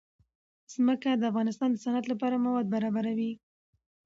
ځمکه 0.73 1.09
د 1.15 1.23
افغانستان 1.31 1.69
د 1.71 1.77
صنعت 1.83 2.05
لپاره 2.11 2.35
مواد 2.45 2.65
برابروي. 2.73 3.31